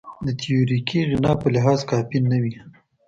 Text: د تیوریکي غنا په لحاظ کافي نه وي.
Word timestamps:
د 0.25 0.27
تیوریکي 0.41 0.99
غنا 1.09 1.33
په 1.41 1.47
لحاظ 1.55 1.79
کافي 1.91 2.19
نه 2.31 2.37
وي. 2.43 2.55